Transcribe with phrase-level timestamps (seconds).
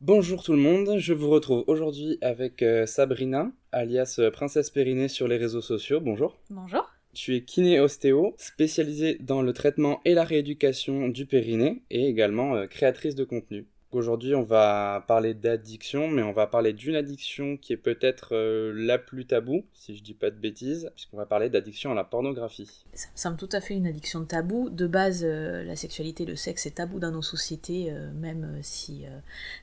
[0.00, 5.08] Bonjour tout le monde, je vous retrouve aujourd'hui avec euh, Sabrina, alias euh, Princesse Périnée
[5.08, 5.98] sur les réseaux sociaux.
[6.00, 6.38] Bonjour.
[6.50, 6.88] Bonjour.
[7.14, 12.66] Tu es kiné-ostéo, spécialisée dans le traitement et la rééducation du périnée et également euh,
[12.68, 13.66] créatrice de contenu.
[13.90, 18.70] Aujourd'hui, on va parler d'addiction, mais on va parler d'une addiction qui est peut-être euh,
[18.76, 22.04] la plus taboue, si je dis pas de bêtises, puisqu'on va parler d'addiction à la
[22.04, 22.84] pornographie.
[22.92, 24.68] Ça me semble tout à fait une addiction tabou.
[24.68, 29.06] De base, euh, la sexualité, le sexe est tabou dans nos sociétés, euh, même si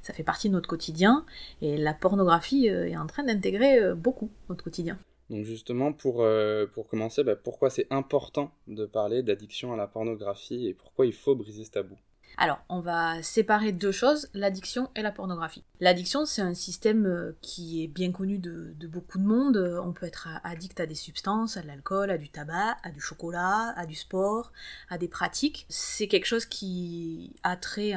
[0.02, 1.24] ça fait partie de notre quotidien.
[1.62, 4.98] Et la pornographie est en train d'intégrer beaucoup notre quotidien.
[5.30, 6.26] Donc justement, pour,
[6.74, 11.14] pour commencer, bah, pourquoi c'est important de parler d'addiction à la pornographie et pourquoi il
[11.14, 11.96] faut briser ce tabou?
[12.38, 15.64] Alors, on va séparer deux choses, l'addiction et la pornographie.
[15.80, 19.80] L'addiction, c'est un système euh, qui est bien connu de, beaucoup de monde.
[19.82, 23.00] On peut être addict à des substances, à de l'alcool, à du tabac, à du
[23.00, 24.52] chocolat, à du sport,
[24.90, 25.66] à des pratiques.
[25.70, 27.94] C'est quelque chose qui a trait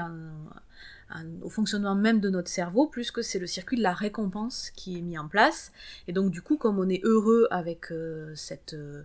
[1.42, 4.98] au fonctionnement même de notre cerveau, plus que c'est le circuit de la récompense qui
[4.98, 5.72] est mis en place.
[6.06, 8.74] Et donc du coup, comme on est heureux avec euh, cette...
[8.74, 9.04] Euh,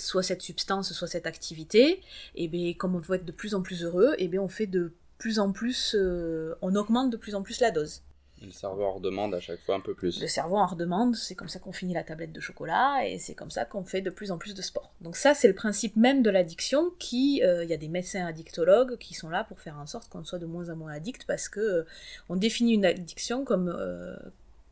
[0.00, 2.00] soit cette substance, soit cette activité,
[2.34, 4.66] et bien comme on veut être de plus en plus heureux, et bien on fait
[4.66, 8.02] de plus en plus, euh, on augmente de plus en plus la dose.
[8.42, 10.18] Le cerveau en redemande à chaque fois un peu plus.
[10.18, 13.34] Le cerveau en redemande, c'est comme ça qu'on finit la tablette de chocolat et c'est
[13.34, 14.94] comme ça qu'on fait de plus en plus de sport.
[15.02, 18.24] Donc ça, c'est le principe même de l'addiction qui, euh, il y a des médecins
[18.24, 21.26] addictologues qui sont là pour faire en sorte qu'on soit de moins en moins addict
[21.26, 21.86] parce que euh,
[22.30, 23.78] on définit une addiction comme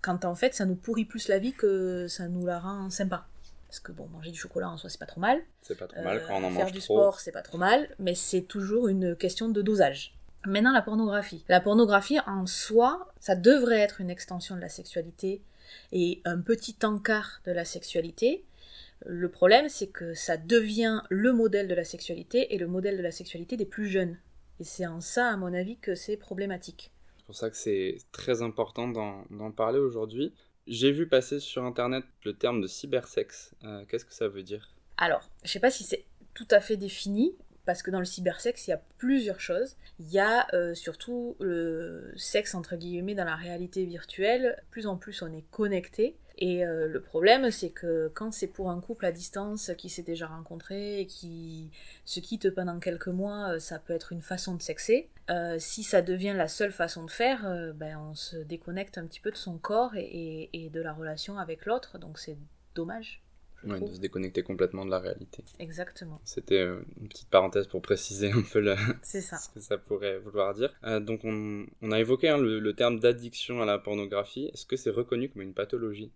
[0.00, 3.26] quand en fait ça nous pourrit plus la vie que ça nous la rend sympa.
[3.68, 5.42] Parce que bon, manger du chocolat en soi, c'est pas trop mal.
[5.60, 6.64] C'est pas trop mal quand on en euh, mange trop.
[6.64, 10.18] Faire du sport, c'est pas trop mal, mais c'est toujours une question de dosage.
[10.46, 11.44] Maintenant, la pornographie.
[11.48, 15.42] La pornographie en soi, ça devrait être une extension de la sexualité
[15.92, 18.44] et un petit encart de la sexualité.
[19.04, 23.02] Le problème, c'est que ça devient le modèle de la sexualité et le modèle de
[23.02, 24.16] la sexualité des plus jeunes.
[24.60, 26.90] Et c'est en ça, à mon avis, que c'est problématique.
[27.18, 30.32] C'est pour ça que c'est très important d'en parler aujourd'hui.
[30.68, 33.54] J'ai vu passer sur internet le terme de cybersex.
[33.64, 34.74] Euh, qu'est-ce que ça veut dire?
[34.98, 36.04] Alors, je sais pas si c'est
[36.34, 37.34] tout à fait défini,
[37.64, 39.76] parce que dans le cybersex, il y a plusieurs choses.
[39.98, 44.62] Il y a euh, surtout le sexe entre guillemets dans la réalité virtuelle.
[44.70, 46.16] Plus en plus, on est connecté.
[46.40, 50.04] Et euh, le problème, c'est que quand c'est pour un couple à distance qui s'est
[50.04, 51.70] déjà rencontré et qui
[52.04, 55.10] se quitte pendant quelques mois, euh, ça peut être une façon de sexer.
[55.30, 57.42] Euh, si ça devient la seule façon de faire,
[57.74, 61.38] ben, on se déconnecte un petit peu de son corps et, et de la relation
[61.38, 62.38] avec l'autre, donc c'est
[62.76, 63.20] dommage.
[63.64, 65.42] Ouais, de se déconnecter complètement de la réalité.
[65.58, 66.20] Exactement.
[66.22, 68.64] C'était une petite parenthèse pour préciser un peu
[69.02, 69.36] ça.
[69.38, 70.72] ce que ça pourrait vouloir dire.
[71.00, 74.48] donc on, on a évoqué hein, le terme d'addiction à la pornographie.
[74.54, 76.12] Est-ce que c'est reconnu comme une pathologie?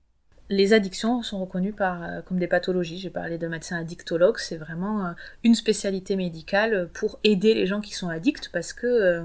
[0.52, 2.98] Les addictions sont reconnues par, euh, comme des pathologies.
[2.98, 5.10] J'ai parlé de médecin addictologue, c'est vraiment euh,
[5.44, 9.22] une spécialité médicale pour aider les gens qui sont addicts parce que euh,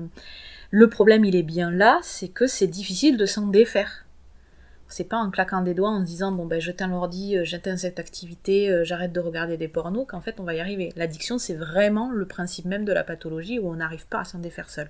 [0.72, 4.06] le problème il est bien là, c'est que c'est difficile de s'en défaire.
[4.90, 8.00] C'est pas en claquant des doigts en se disant bon ben j'éteins l'ordi, j'éteins cette
[8.00, 10.94] activité, j'arrête de regarder des pornos qu'en fait on va y arriver.
[10.96, 14.40] L'addiction c'est vraiment le principe même de la pathologie où on n'arrive pas à s'en
[14.40, 14.90] défaire seul.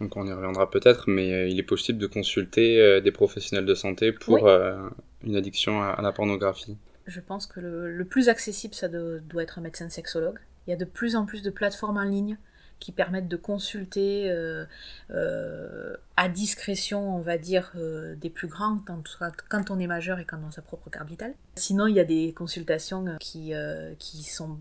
[0.00, 4.12] Donc on y reviendra peut-être, mais il est possible de consulter des professionnels de santé
[4.12, 4.48] pour
[5.24, 9.62] une addiction à, la pornographie Je pense que le, plus accessible, ça doit être un
[9.62, 10.38] médecin sexologue.
[10.66, 12.36] Il y a de plus en plus de plateformes en ligne
[12.78, 14.64] qui permettent de consulter euh,
[15.12, 20.24] euh, à discrétion, on va dire, euh, des plus grands, quand, on est majeur et
[20.24, 21.34] quand on a sa propre carte vitale.
[21.54, 23.52] Sinon, il y a des consultations qui,
[23.98, 24.58] qui sont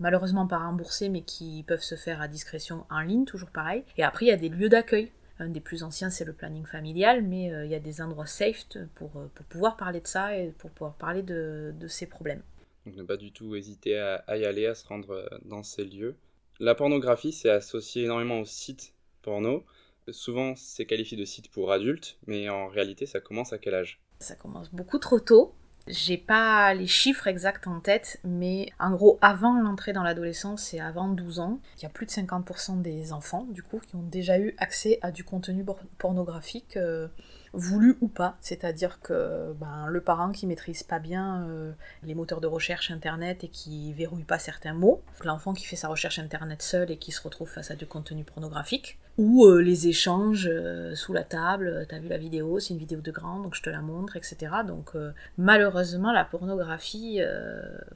[0.00, 3.84] malheureusement pas remboursées, mais qui peuvent se faire à discrétion en ligne, toujours pareil.
[3.96, 6.64] Et après, il y a des lieux d'accueil un des plus anciens, c'est le planning
[6.64, 10.06] familial, mais euh, il y a des endroits safe pour, euh, pour, pouvoir parler de
[10.06, 12.42] ça et pour pouvoir parler de, de ces problèmes.
[12.86, 15.84] Donc ne pas du tout hésiter à, y aller, à se rendre euh, dans ces
[15.84, 16.16] lieux.
[16.60, 19.64] La pornographie, c'est associé énormément aux sites porno.
[20.10, 24.00] Souvent, c'est qualifié de site pour adultes, mais en réalité, ça commence à quel âge?
[24.18, 25.54] Ça commence beaucoup trop tôt.
[25.88, 30.80] J'ai pas les chiffres exacts en tête, mais en gros, avant l'entrée dans l'adolescence et
[30.80, 34.02] avant 12 ans, il y a plus de 50% des enfants, du coup, qui ont
[34.02, 35.64] déjà eu accès à du contenu
[35.98, 36.76] pornographique.
[36.76, 37.08] Euh,
[37.52, 41.72] voulu ou pas, c'est-à-dire que ben, le parent qui maîtrise pas bien euh,
[42.02, 45.88] les moteurs de recherche internet et qui verrouille pas certains mots, l'enfant qui fait sa
[45.88, 49.88] recherche internet seul et qui se retrouve face à du contenu pornographique, ou euh, les
[49.88, 53.54] échanges euh, sous la table, t'as vu la vidéo, c'est une vidéo de grand, donc
[53.54, 54.36] je te la montre, etc.
[54.66, 54.92] Donc
[55.36, 57.20] malheureusement la pornographie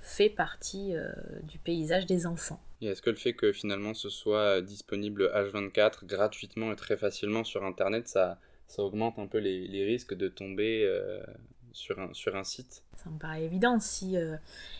[0.00, 0.94] fait partie
[1.44, 2.60] du paysage des enfants.
[2.82, 7.44] Et est-ce que le fait que finalement ce soit disponible H24 gratuitement et très facilement
[7.44, 11.22] sur Internet, ça, ça augmente un peu les, les risques de tomber euh,
[11.72, 12.82] sur, un, sur un site.
[12.96, 13.78] Ça me paraît évident.
[13.78, 14.36] Si euh,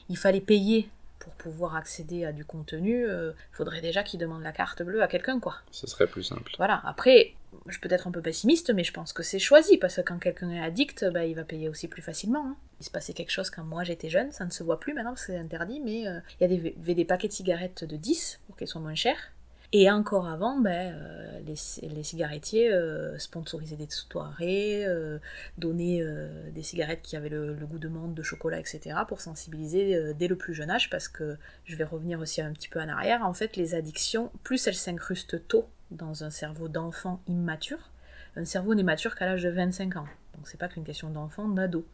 [0.09, 0.89] il fallait payer
[1.19, 5.03] pour pouvoir accéder à du contenu, il euh, faudrait déjà qu'il demande la carte bleue
[5.03, 5.57] à quelqu'un, quoi.
[5.71, 6.53] Ce serait plus simple.
[6.57, 6.81] Voilà.
[6.85, 7.35] Après,
[7.67, 10.19] je peux être un peu pessimiste, mais je pense que c'est choisi, parce que quand
[10.19, 12.47] quelqu'un est addict, bah, il va payer aussi plus facilement.
[12.47, 12.57] Hein.
[12.81, 15.17] Il se passait quelque chose quand moi j'étais jeune, ça ne se voit plus maintenant,
[15.17, 18.69] c'est interdit, mais euh, il y avait des paquets de cigarettes de 10 pour qu'elles
[18.69, 19.33] soient moins chères.
[19.79, 25.19] Et encore avant, ben, euh, les, cigarettiers euh, sponsorisaient des soirées, euh,
[25.59, 26.03] donnaient
[26.51, 28.97] des cigarettes qui avaient le, goût de menthe, de chocolat, etc.
[29.07, 31.37] pour sensibiliser dès le plus jeune âge, parce que
[31.67, 33.23] je vais revenir aussi un petit peu en arrière.
[33.27, 37.91] En fait, les addictions, plus elles s'incrustent tôt dans un cerveau d'enfant immature,
[38.35, 40.07] un cerveau n'est mature qu'à l'âge de 25 ans.
[40.37, 41.85] Donc c'est pas qu'une question d'enfant, d'ado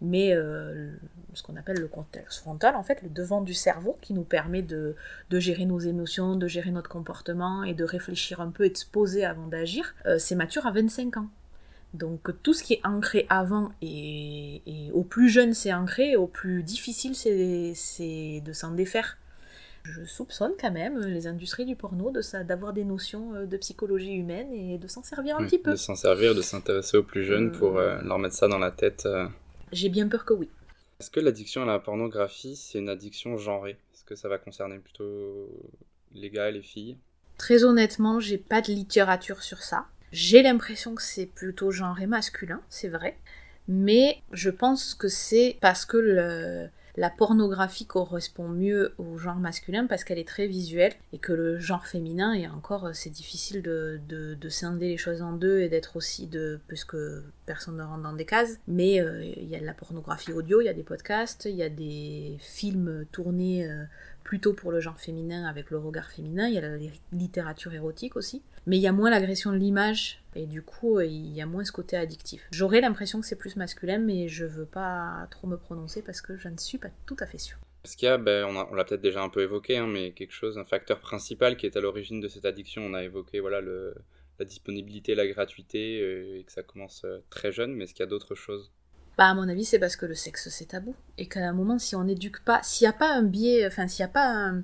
[0.00, 0.90] mais euh,
[1.34, 4.62] ce qu'on appelle le contexte frontal, en fait, le devant du cerveau qui nous permet
[4.62, 4.94] de,
[5.32, 8.86] gérer nos émotions, de gérer notre comportement et de réfléchir un peu et de se
[8.86, 11.28] poser avant d'agir, euh, c'est mature à 25 ans.
[11.94, 14.62] Donc tout ce qui est ancré avant et,
[14.92, 19.16] au plus jeune c'est ancré, au plus difficile c'est de s'en défaire.
[19.94, 22.12] Je soupçonne quand même les industries du porno
[22.44, 25.72] d'avoir des notions euh, de psychologie humaine et de s'en servir un petit peu.
[25.72, 29.08] De s'en servir, de s'intéresser aux plus jeunes pour leur mettre ça dans la tête.
[29.72, 30.48] J'ai bien peur que oui.
[31.00, 33.78] Est-ce que l'addiction à la pornographie, c'est une addiction genrée?
[33.94, 35.48] Est-ce que ça va concerner plutôt
[36.12, 36.96] les gars et les filles?
[37.36, 39.86] Très honnêtement, j'ai pas de littérature sur ça.
[40.10, 43.16] J'ai l'impression que c'est plutôt genré masculin, c'est vrai.
[43.68, 46.68] Mais je pense que c'est parce que le,
[46.98, 51.58] la pornographie correspond mieux au genre masculin parce qu'elle est très visuelle et que le
[51.58, 55.68] genre féminin et encore euh, c'est difficile de, de, scinder les choses en deux et
[55.68, 56.96] d'être aussi de puisque
[57.46, 58.58] personne ne rentre dans des cases.
[58.66, 61.54] Mais euh, il y a de la pornographie audio il y a des podcasts il
[61.54, 63.84] y a des films tournés euh,
[64.28, 66.76] plutôt pour le genre féminin avec le regard féminin il y a la
[67.12, 71.32] littérature érotique aussi mais il y a moins l'agression de l'image et du coup il
[71.32, 72.46] y a moins ce côté addictif.
[72.50, 76.36] J'aurais l'impression que c'est plus masculin mais je veux pas trop me prononcer parce que
[76.36, 77.56] je ne suis pas tout à fait sûre.
[77.86, 80.34] Est-ce qu'il y a, ben, on, l'a peut-être déjà un peu évoqué, hein, mais quelque
[80.34, 83.62] chose, un facteur principal qui est à l'origine de cette addiction On a évoqué voilà,
[83.62, 88.02] la disponibilité, la gratuité, euh, et que ça commence euh, très jeune, mais est-ce qu'il
[88.02, 88.70] y a d'autres choses?
[89.18, 90.94] Bah, à mon avis, c'est parce que le sexe, c'est tabou.
[91.18, 93.88] Et qu'à un moment, si on n'éduque pas, s'il n'y a pas un biais, enfin,
[93.88, 94.62] s'il n'y a pas un,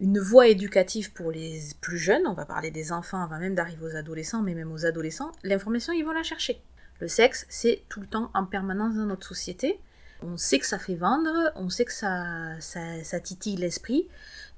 [0.00, 3.84] une voie éducative pour les plus jeunes, on va parler des enfants avant même d'arriver
[3.84, 6.60] aux adolescents, mais même aux adolescents, l'information, ils vont la chercher.
[6.98, 9.78] Le sexe, c'est tout le temps en permanence dans notre société.
[10.22, 14.08] On sait que ça fait vendre, on sait que ça, ça, titille l'esprit.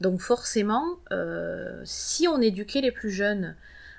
[0.01, 3.55] Donc forcément, euh, si on éduquait les plus jeunes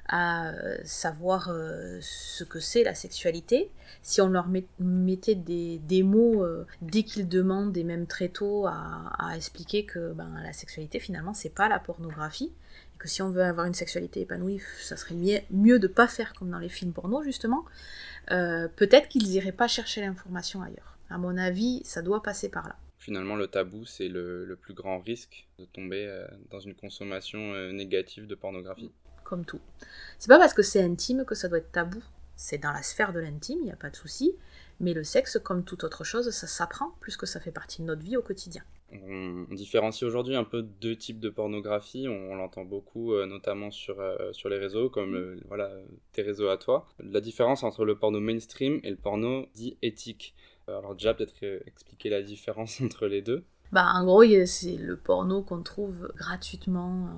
[0.10, 3.70] à savoir euh, ce que c'est la sexualité,
[4.02, 4.48] si on leur
[4.80, 10.30] mettait des, mots euh, dès qu'ils demandent, et même très tôt, à, expliquer que ben,
[10.44, 12.54] la sexualité finalement c'est pas la pornographie,
[12.96, 16.08] et que si on veut avoir une sexualité épanouie, ça serait mieux, mieux de pas
[16.08, 17.66] faire comme dans les films porno justement,
[18.32, 20.98] euh, peut-être qu'ils iraient pas chercher l'information ailleurs.
[21.10, 22.78] À mon avis, ça doit passer par là.
[22.98, 28.36] Finalement, le tabou, c'est le, plus grand risque de tomber dans une consommation négative de
[28.36, 28.92] pornographie
[29.28, 29.62] comme tout.
[30.20, 32.02] C'est pas parce que c'est intime que ça doit être tabou.
[32.36, 34.36] C'est dans la sphère de l'intime, il n'y a pas de souci.
[34.80, 38.04] Mais le sexe, comme toute autre chose, ça s'apprend puisque ça fait partie de notre
[38.04, 38.64] vie au quotidien.
[38.94, 42.08] On différencie aujourd'hui un peu deux types de pornographie.
[42.08, 45.72] On, l'entend beaucoup, euh, notamment sur, euh, sur les réseaux, comme euh, voilà,
[46.14, 46.88] tes réseaux à toi.
[47.00, 50.36] La différence entre le porno mainstream et le porno dit éthique.
[50.68, 53.44] Alors déjà, peut-être expliquer la différence entre les deux.
[53.72, 57.10] Bah, en gros, c'est le porno qu'on trouve gratuitement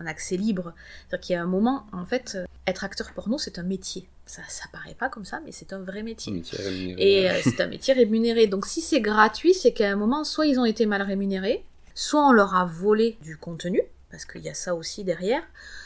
[0.00, 0.72] en, accès libre.
[1.08, 4.08] C'est-à-dire qu'il y a un moment, en fait, être acteur porno, c'est un métier.
[4.26, 6.32] Ça, ça paraît pas comme ça, mais c'est un vrai métier.
[6.32, 7.02] métier rémunéré.
[7.02, 8.46] Et euh, c'est un métier rémunéré.
[8.46, 12.26] Donc si c'est gratuit, c'est qu'à un moment, soit ils ont été mal rémunérés, soit
[12.26, 13.80] on leur a volé du contenu,
[14.10, 15.42] parce qu'il y a ça aussi derrière,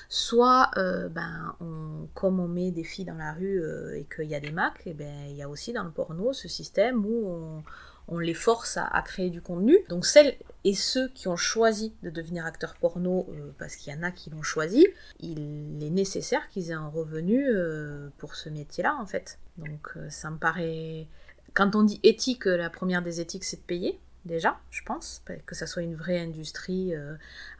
[0.09, 4.29] soit euh, ben, on, comme on met des filles dans la rue euh, et qu'il
[4.29, 6.49] y a des macs, et eh ben, il y a aussi dans le porno ce
[6.49, 7.63] système où on
[8.09, 9.79] on les force à, créer du contenu.
[9.89, 13.97] Donc celles et ceux qui ont choisi de devenir acteurs porno, euh, parce qu'il y
[13.97, 14.87] en a qui l'ont choisi,
[15.19, 19.39] il est nécessaire qu'ils aient un revenu euh, pour ce métier-là, en fait.
[19.59, 21.09] Donc euh, ça me paraît...
[21.55, 25.55] Quand on dit éthique, la première des éthiques, c'est de payer, déjà, je pense, que
[25.55, 26.95] ça soit une vraie industrie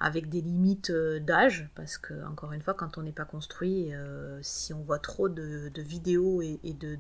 [0.01, 3.93] avec des limites d'âge, parce que, encore une fois, quand on n'est pas construit,
[4.41, 6.99] si on voit trop de, vidéos et de...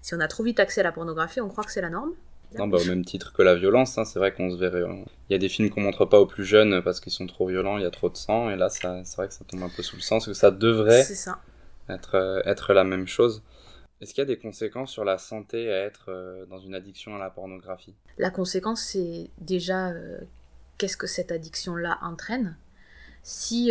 [0.00, 2.14] Si on a trop vite accès à la pornographie, on croit que c'est la norme,
[2.58, 4.82] non, bah, au même titre que la violence, hein, c'est vrai qu'on se verrait.
[4.82, 5.04] Hein.
[5.28, 7.46] Il y a des films qu'on montre pas aux plus jeunes parce qu'ils sont trop
[7.46, 9.68] violents, il y a trop de sang, et là, c'est vrai que ça tombe un
[9.68, 11.04] peu sous le sens, que ça devrait
[11.88, 13.42] Être, euh, être la même chose.
[14.00, 17.14] Est-ce qu'il y a des conséquences sur la santé à être euh, dans une addiction
[17.16, 17.94] à la pornographie?
[18.18, 20.18] La conséquence, c'est déjà euh,
[20.78, 22.56] qu'est-ce que cette addiction-là entraîne?
[23.22, 23.70] Si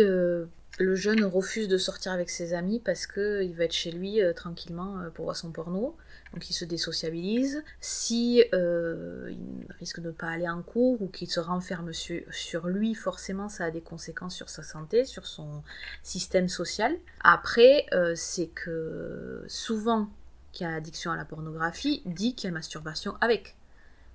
[0.78, 4.98] le jeune refuse de sortir avec ses amis parce qu'il va être chez lui tranquillement
[5.14, 5.96] pour voir son porno
[6.32, 7.62] donc il se désociabilise.
[7.80, 12.66] Si euh, il risque de ne pas aller en cours ou qu'il se renferme sur,
[12.66, 15.62] lui, forcément ça a des conséquences sur sa santé, sur son
[16.02, 16.96] système social.
[17.22, 20.08] Après, euh, c'est que souvent
[20.52, 23.56] qui a addiction à la pornographie dit qu'il y a masturbation avec.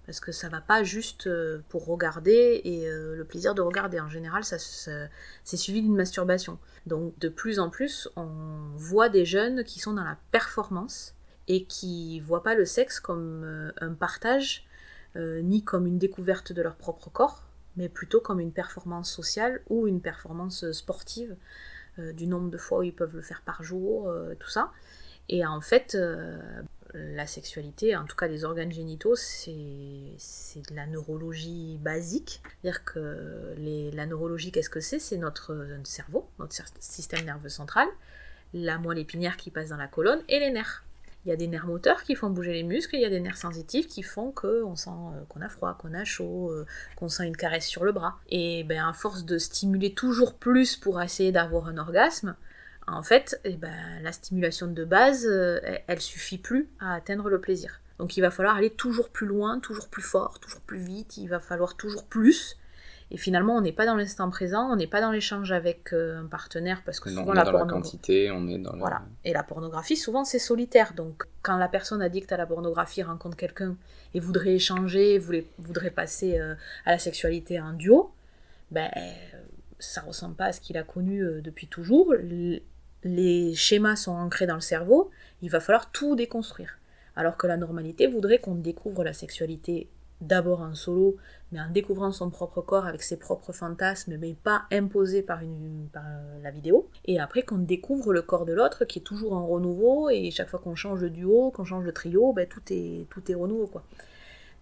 [0.07, 3.99] Parce que ça va pas juste euh, pour regarder et le plaisir de regarder.
[3.99, 6.57] En général, ça c'est suivi d'une masturbation.
[6.87, 8.27] Donc de plus en plus, on
[8.75, 11.13] voit des jeunes qui sont dans la performance
[11.47, 14.65] et qui voient pas le sexe comme euh, un partage,
[15.15, 19.61] euh, ni comme une découverte de leur propre corps, mais plutôt comme une performance sociale
[19.69, 21.35] ou une performance sportive,
[21.99, 24.71] euh, du nombre de fois où ils peuvent le faire par jour, tout ça.
[25.29, 25.97] Et en fait,
[27.15, 32.41] la sexualité, en tout cas les organes génitaux, c'est de la neurologie basique.
[32.61, 33.55] C'est-à-dire que
[33.93, 34.99] la neurologie, qu'est-ce que c'est?
[34.99, 37.87] C'est notre cerveau, notre système nerveux central,
[38.53, 40.83] la moelle épinière qui passe dans la colonne et les nerfs.
[41.25, 43.19] Il y a des nerfs moteurs qui font bouger les muscles, il y a des
[43.19, 47.09] nerfs sensitifs qui font qu'on sent euh, qu'on a froid, qu'on a chaud, euh, qu'on
[47.09, 48.17] sent une caresse sur le bras.
[48.29, 52.35] Et ben, à force de stimuler toujours plus pour essayer d'avoir un orgasme,
[52.87, 57.39] en fait, eh ben, la stimulation de base, euh, elle suffit plus à atteindre le
[57.39, 57.81] plaisir.
[57.99, 61.27] Donc il va falloir aller toujours plus loin, toujours plus fort, toujours plus vite, il
[61.27, 62.57] va falloir toujours plus.
[63.09, 66.19] Et finalement, on n'est pas dans l'instant présent, on n'est pas dans l'échange avec euh,
[66.19, 68.77] un partenaire parce que souvent on est dans la quantité, on est dans la...
[68.77, 69.01] Voilà.
[69.23, 70.93] Et la pornographie, souvent, c'est solitaire.
[70.93, 73.77] Donc, quand la personne addict à la pornographie rencontre quelqu'un
[74.13, 78.11] et voudrait échanger, voudrait, voudrait passer euh, à la sexualité en duo,
[78.71, 78.89] ben,
[79.79, 82.13] ça ressemble pas à ce qu'il a connu euh, depuis toujours.
[83.07, 85.09] Les schémas sont ancrés dans le cerveau,
[85.41, 86.77] il va falloir tout déconstruire.
[87.15, 89.89] Alors que la normalité voudrait qu'on découvre la sexualité
[90.21, 91.17] d'abord en solo,
[91.51, 95.87] mais en découvrant son propre corps avec ses propres fantasmes, mais pas imposé par, une,
[95.93, 96.89] par euh, la vidéo.
[97.05, 100.49] Et après qu'on découvre le corps de l'autre qui est toujours en renouveau, et chaque
[100.49, 103.67] fois qu'on change de duo, qu'on change de trio, ben, tout, est, tout est renouveau.
[103.67, 103.83] Quoi.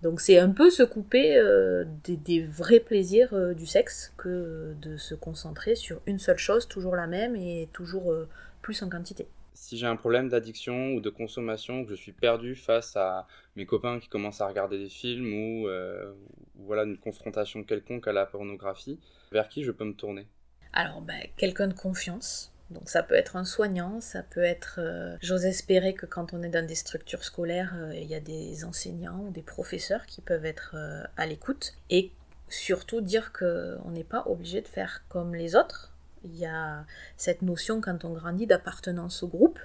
[0.05, 4.95] Donc c'est un peu se couper euh, des, vrais plaisirs euh, du sexe que de
[4.95, 8.15] se concentrer sur une seule chose, toujours la même et toujours
[8.61, 12.55] plus en quantité si j'ai un problème d'addiction ou de consommation, que je suis perdu
[12.55, 16.13] face à mes copains qui commencent à regarder des films ou, euh,
[16.55, 18.99] voilà une confrontation quelconque à la pornographie,
[19.31, 20.27] vers qui je peux me tourner?
[20.73, 22.53] Alors, ben, quelqu'un de confiance.
[22.71, 24.79] Donc ça peut être un soignant, ça peut être...
[24.79, 28.19] Euh, j'ose espérer que quand on est dans des structures scolaires, euh, il y a
[28.19, 30.75] des enseignants ou des professeurs qui peuvent être
[31.15, 31.73] à l'écoute.
[31.89, 32.11] Et
[32.49, 36.85] surtout dire qu'on n'est pas obligé de faire comme les autres, il y a
[37.17, 39.59] cette notion quand on grandit d'appartenance au groupe,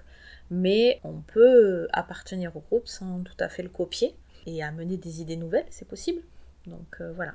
[0.50, 4.14] mais on peut appartenir au groupe sans tout à fait le copier
[4.46, 6.22] et amener des idées nouvelles, c'est possible.
[6.66, 7.34] Donc euh, voilà.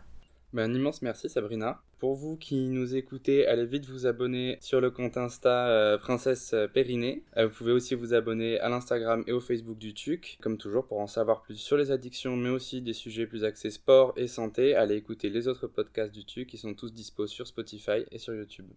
[0.53, 1.81] Ben, un immense merci Sabrina.
[1.99, 6.53] Pour vous qui nous écoutez, allez vite vous abonner sur le compte Insta euh, Princesse
[6.73, 7.23] Périnée.
[7.37, 10.37] Euh, vous pouvez aussi vous abonner à l'Instagram et au Facebook du TUC.
[10.41, 13.69] Comme toujours, pour en savoir plus sur les addictions, mais aussi des sujets plus axés
[13.69, 17.47] sport et santé, allez écouter les autres podcasts du TUC qui sont tous dispo sur
[17.47, 18.67] Spotify et sur YouTube.